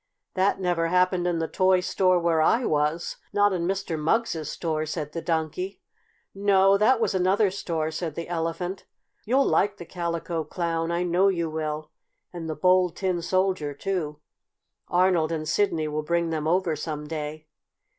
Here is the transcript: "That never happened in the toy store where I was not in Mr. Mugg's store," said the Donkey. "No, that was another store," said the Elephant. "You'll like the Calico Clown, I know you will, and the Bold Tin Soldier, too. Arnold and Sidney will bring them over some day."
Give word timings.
"That 0.33 0.59
never 0.59 0.87
happened 0.87 1.27
in 1.27 1.37
the 1.37 1.47
toy 1.47 1.79
store 1.79 2.17
where 2.17 2.41
I 2.41 2.65
was 2.65 3.17
not 3.33 3.53
in 3.53 3.67
Mr. 3.67 3.99
Mugg's 3.99 4.49
store," 4.49 4.87
said 4.87 5.11
the 5.11 5.21
Donkey. 5.21 5.79
"No, 6.33 6.75
that 6.75 6.99
was 6.99 7.13
another 7.13 7.51
store," 7.51 7.91
said 7.91 8.15
the 8.15 8.27
Elephant. 8.27 8.87
"You'll 9.25 9.45
like 9.45 9.77
the 9.77 9.85
Calico 9.85 10.43
Clown, 10.43 10.89
I 10.89 11.03
know 11.03 11.27
you 11.27 11.51
will, 11.51 11.91
and 12.33 12.49
the 12.49 12.55
Bold 12.55 12.95
Tin 12.95 13.21
Soldier, 13.21 13.75
too. 13.75 14.19
Arnold 14.87 15.31
and 15.31 15.47
Sidney 15.47 15.87
will 15.87 16.01
bring 16.01 16.31
them 16.31 16.47
over 16.47 16.75
some 16.75 17.05
day." 17.05 17.45